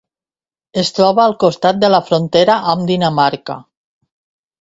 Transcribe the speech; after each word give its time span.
Es 0.83 0.87
troba 0.99 1.21
al 1.27 1.35
costat 1.43 1.79
de 1.83 1.91
la 1.95 1.99
frontera 2.07 2.55
amb 2.73 2.87
Dinamarca. 2.93 3.59